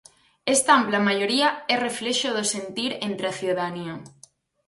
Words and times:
Esta 0.55 0.71
ampla 0.79 0.99
maioría 1.07 1.49
é 1.73 1.75
reflexo 1.87 2.27
do 2.37 2.43
sentir 2.53 2.91
entre 3.07 3.25
a 3.27 3.37
cidadanía. 3.39 3.93